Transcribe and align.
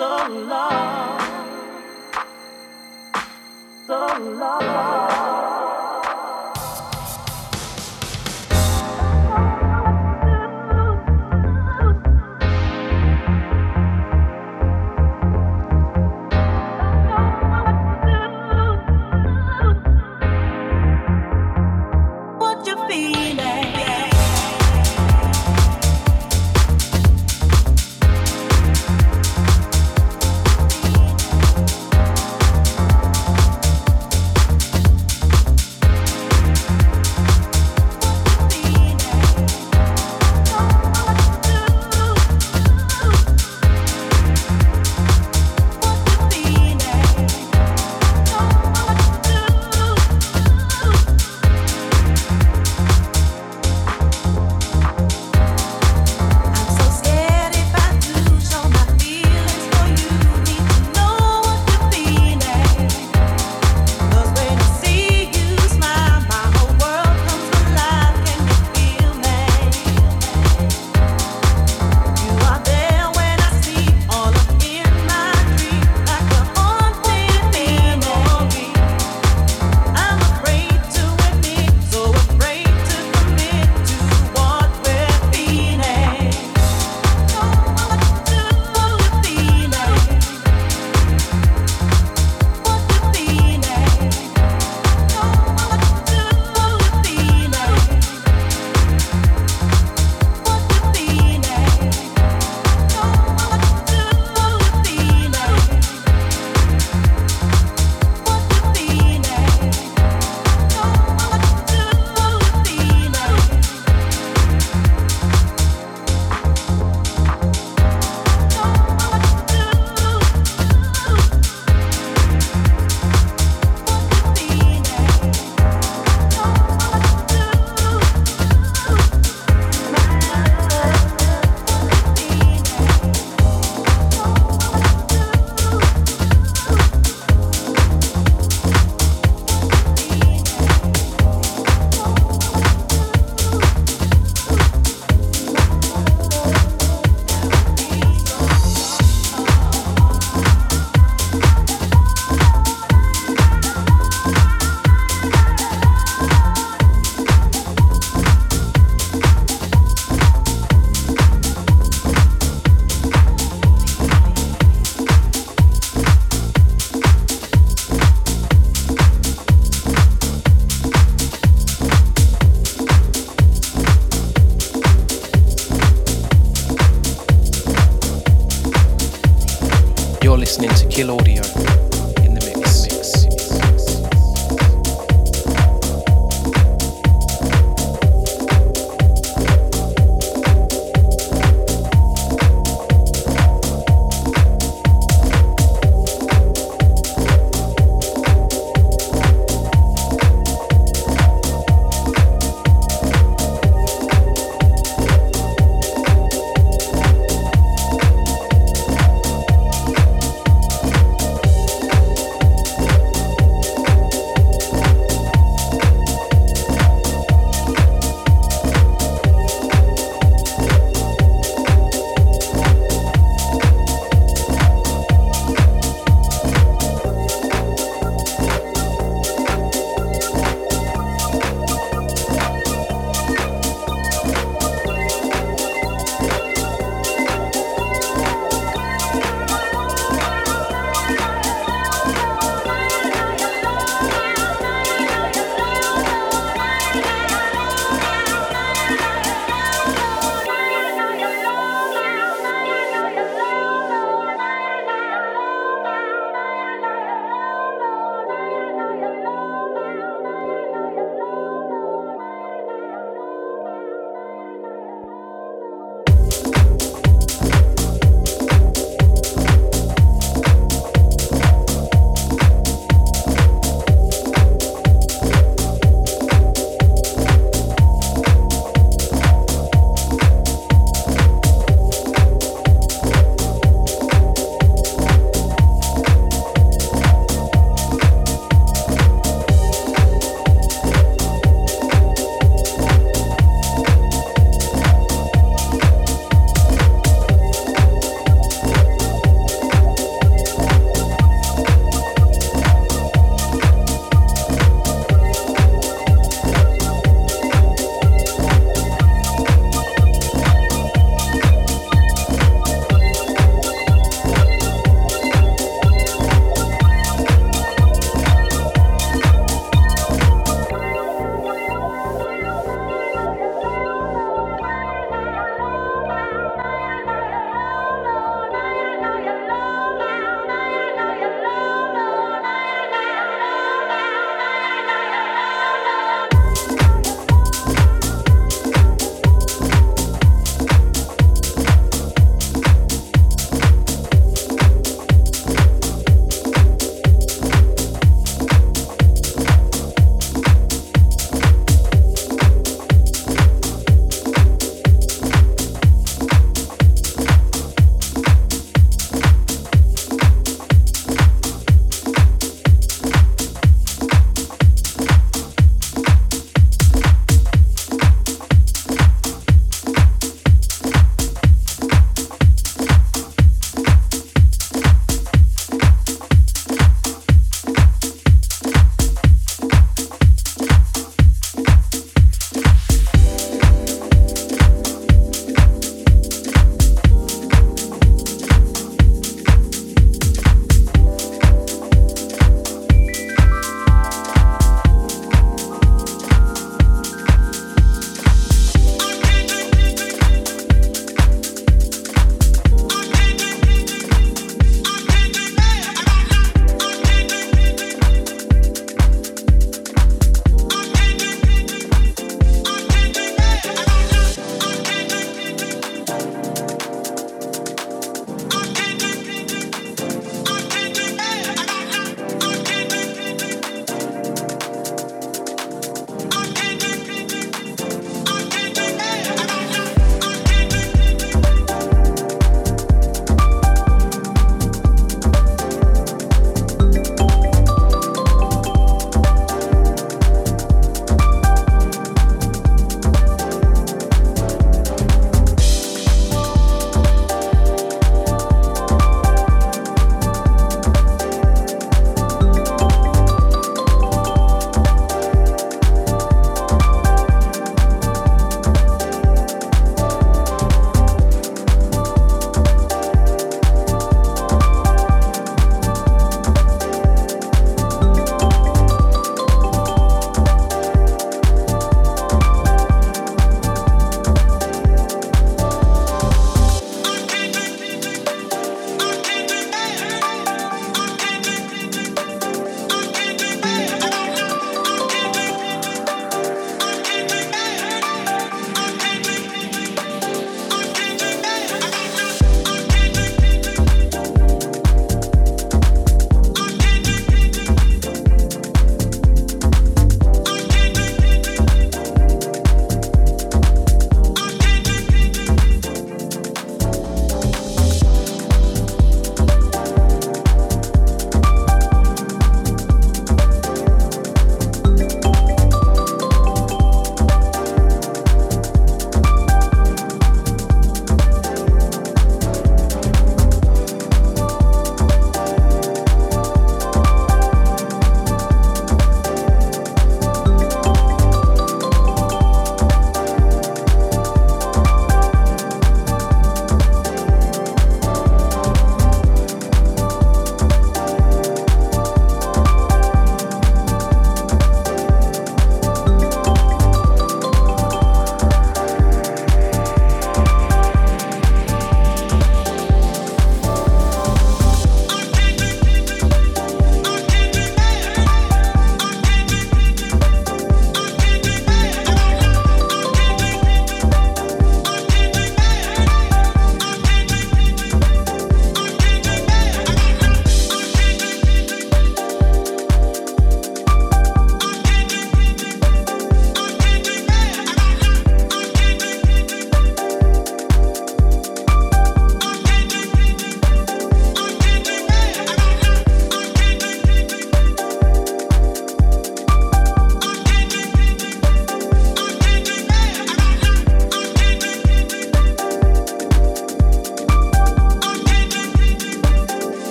so 0.00 0.28
long, 0.48 1.20
so 3.86 4.18
long. 4.40 5.09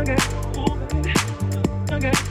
Okay. 0.00 0.16
Okay. 1.92 2.29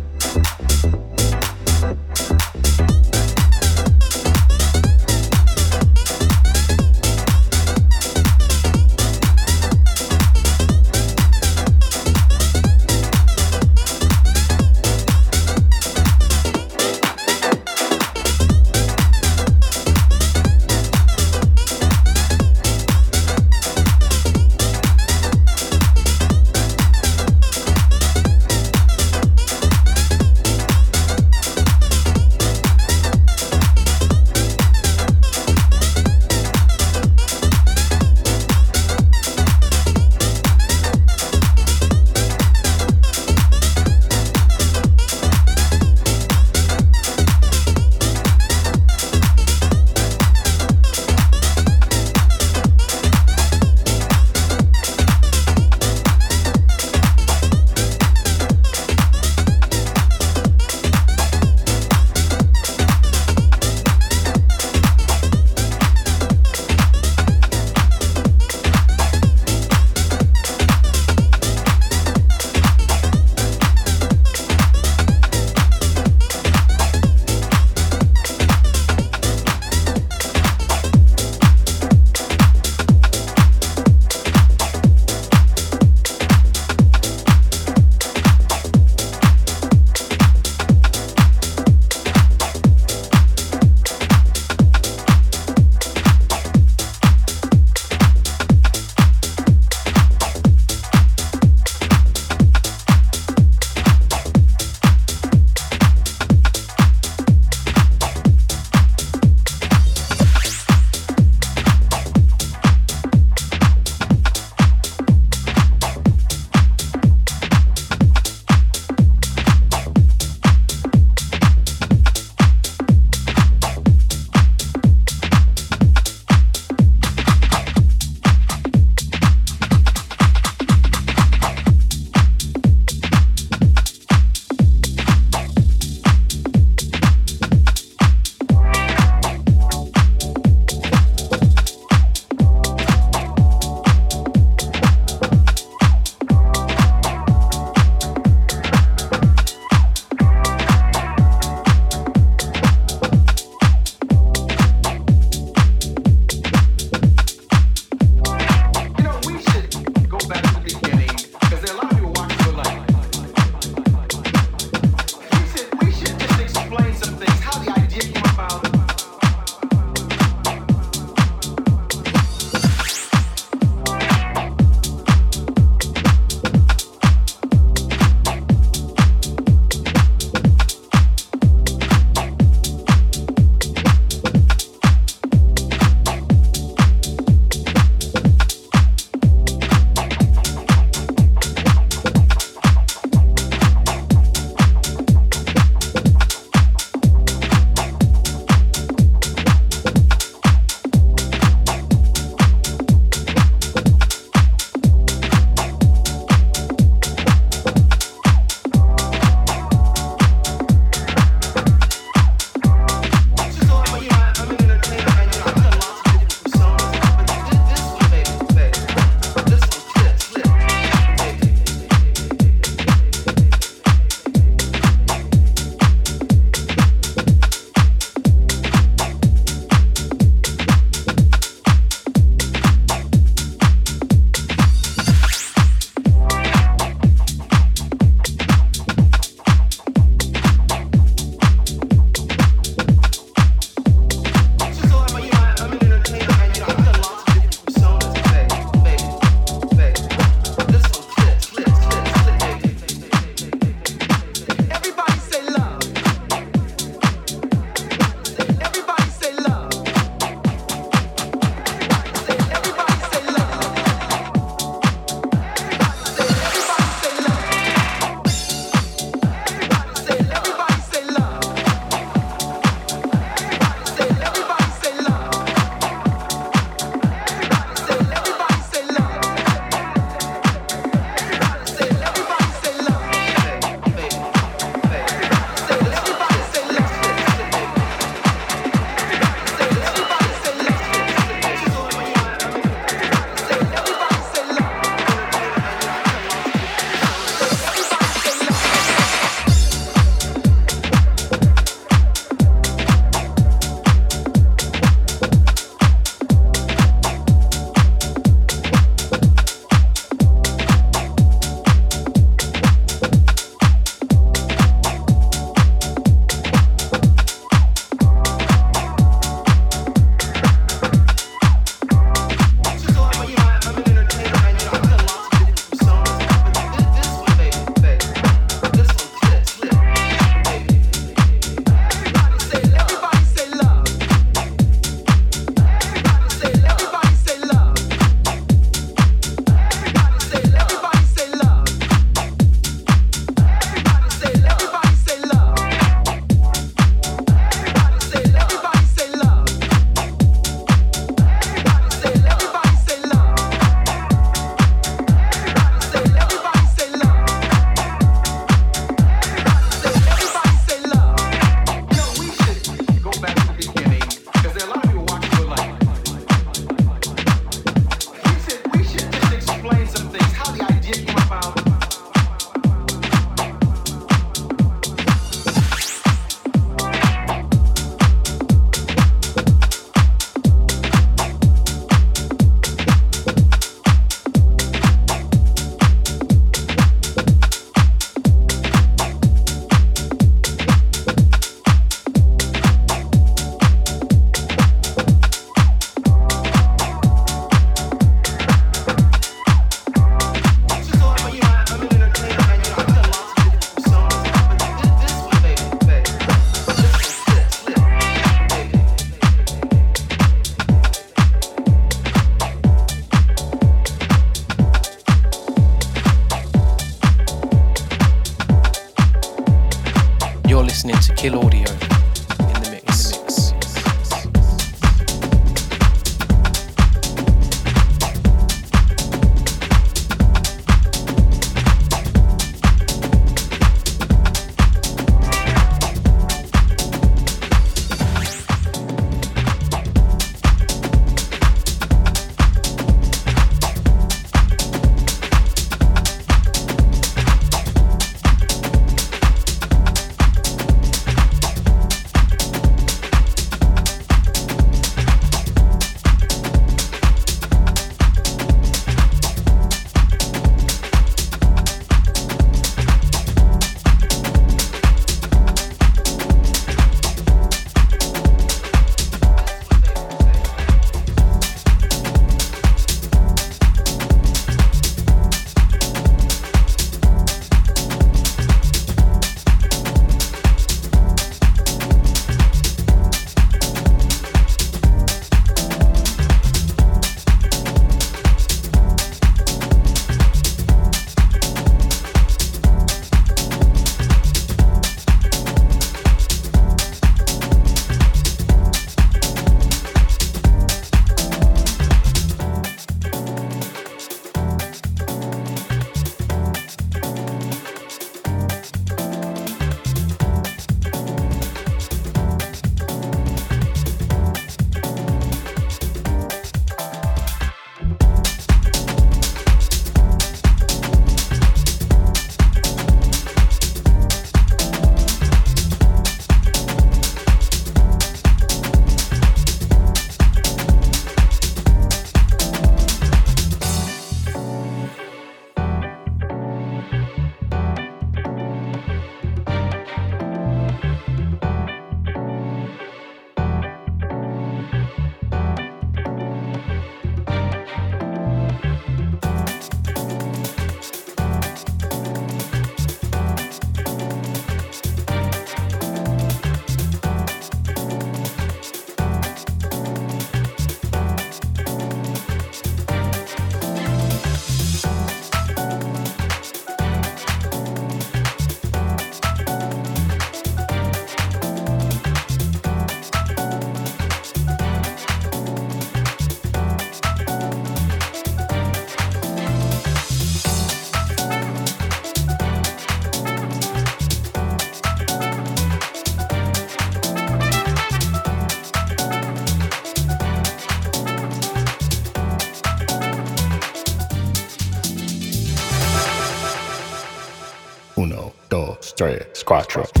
Tres, 599.67 600.00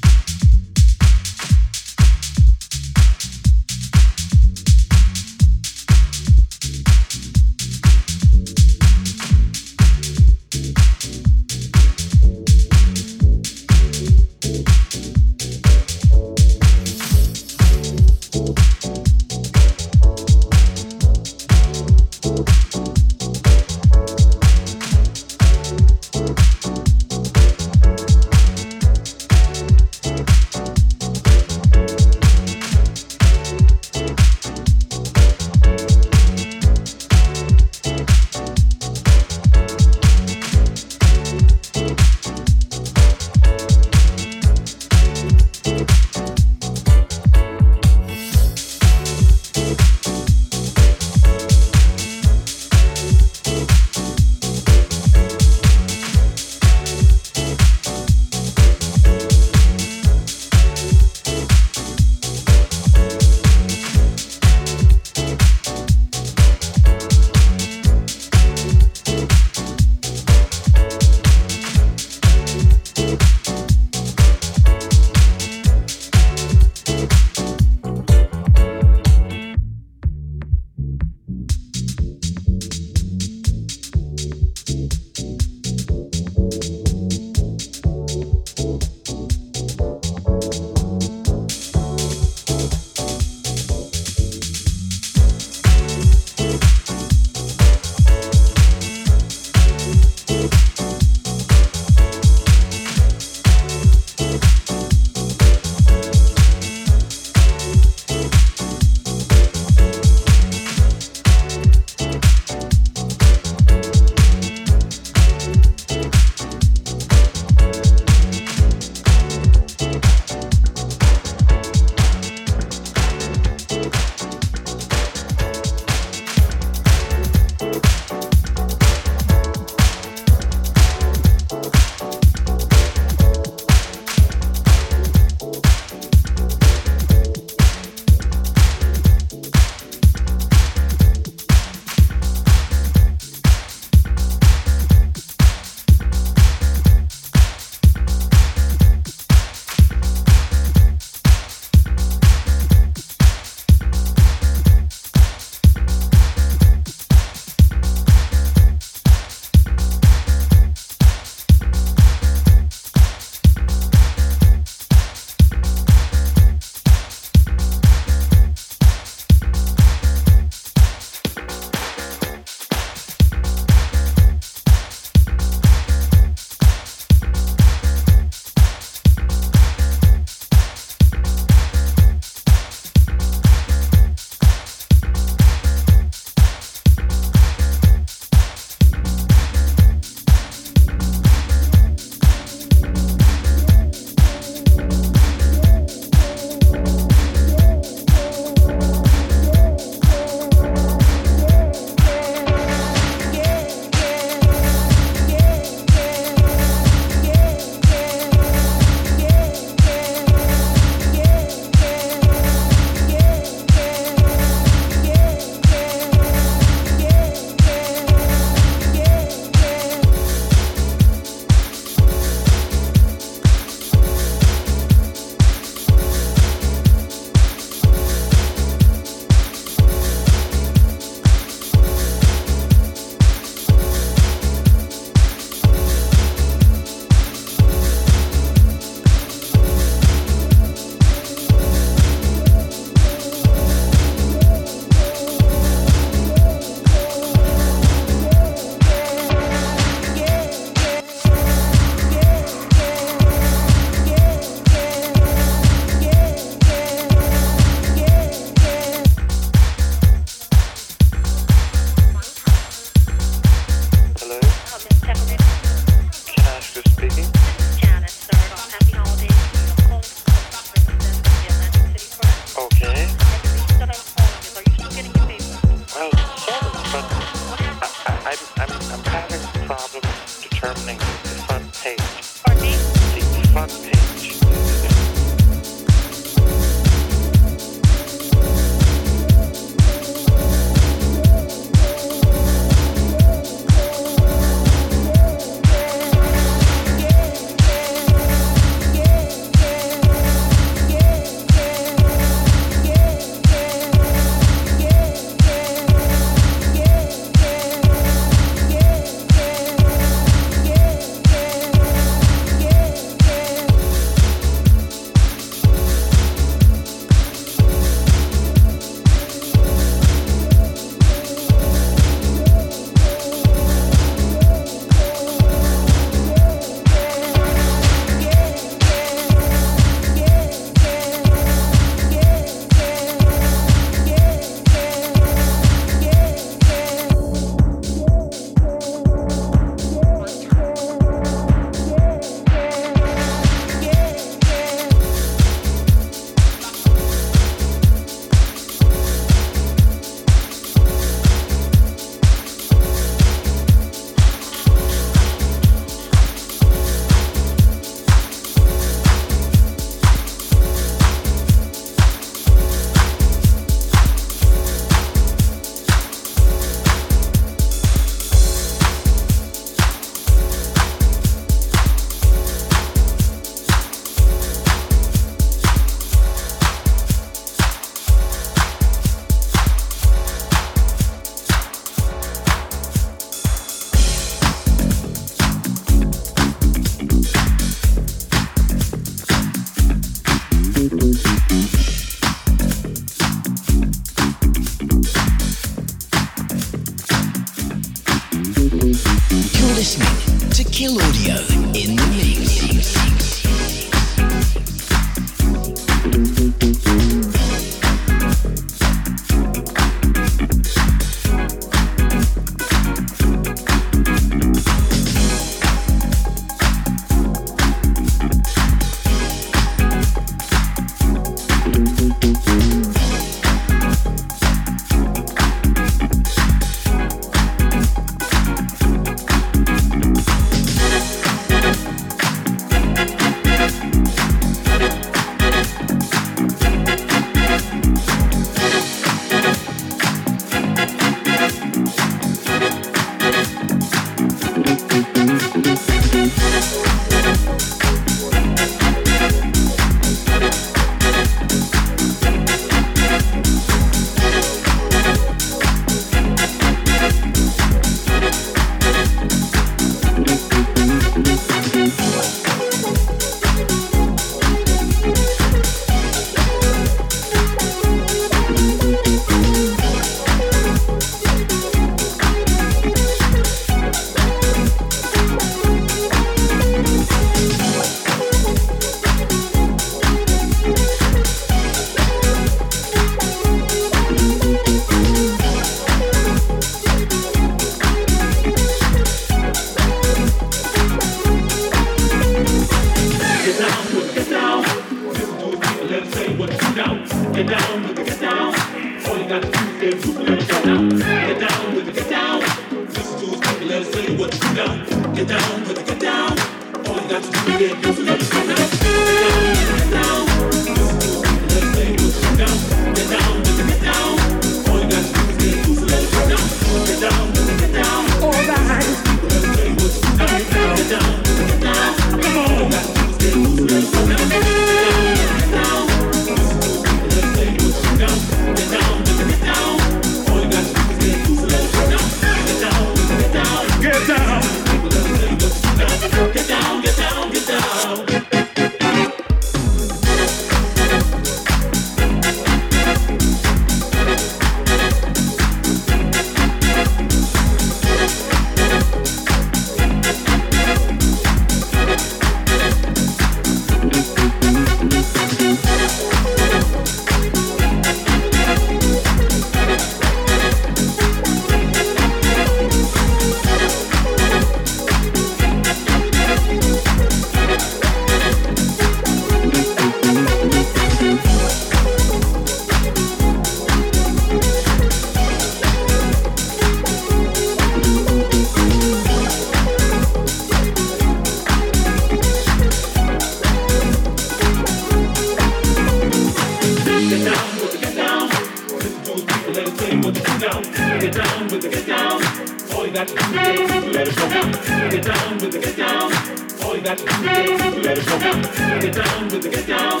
Get 598.30 598.94
down 598.94 599.28
with 599.28 599.42
the 599.42 599.48
get 599.48 599.66
down. 599.66 600.00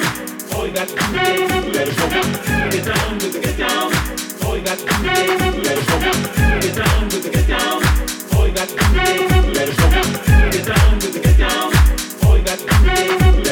All 0.54 0.64
you 0.66 0.72
got 0.72 0.86
to 0.86 0.94
do 0.94 1.00
is 1.00 1.50
let 1.74 1.88
it. 1.88 1.96
Get 2.70 2.84
down 2.86 3.18
with 3.18 3.32
the 3.32 3.40
get 3.40 3.58
down. 3.58 3.92
All 4.46 4.56
you 4.56 4.62
got 4.62 4.78
to 4.78 4.84
do 4.86 4.90
is 4.90 5.40
let 5.66 5.78
it. 5.78 5.86
Get 6.62 6.74
down 6.76 7.02
with 7.10 7.22
the 7.24 7.30
get 7.30 7.46
down. 7.48 7.82
All 8.38 8.46
you 8.46 8.54
got 8.54 8.68
to 8.68 8.74
do 8.76 8.80
is 8.80 9.46
let 9.56 9.68
it. 9.68 9.76
Get 10.52 10.64
down 10.64 10.94
with 10.94 11.12
the 11.12 11.20
get 11.20 11.38
down. 11.38 11.72
All 12.24 12.38
you 12.38 12.44
got 12.44 12.58
to 12.58 12.66
do 12.66 12.94
is 13.40 13.49